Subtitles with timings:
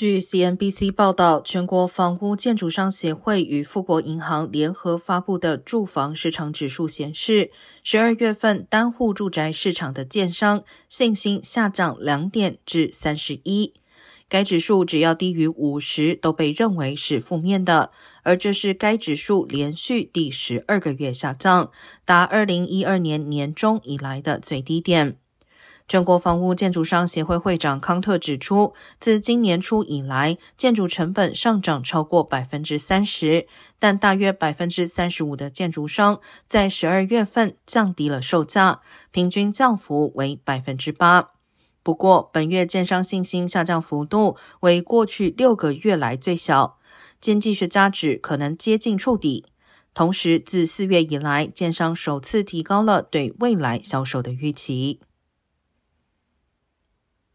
[0.00, 7.50] 据 CNBC 报道，全国房屋建筑商协会与富国银行联合发布的住房市场指数显示，
[7.84, 13.74] 十二月份单户住宅市场的建商信心下降两点至三十一。
[14.26, 17.90] 该指数只要低于五十，都被认为是负面的，
[18.22, 21.70] 而这是该指数连续第十二个月下降，
[22.06, 25.18] 达二零一二年年中以来的最低点。
[25.90, 41.30] 全国房屋建筑商协会会长康特指出，自今年初以来，建筑成本上涨超过百分之三十，但大约百分之三十五的建筑商在十二月份降低了售价，平均降幅为百分之八。
[41.82, 46.78] 不过，本月建商信心下降幅度为过去六个月来最小，
[47.20, 49.46] 经济学家指可能接近触底。
[49.92, 55.00] 同时，自四月以来，建商首次提高了对未来销售的预期。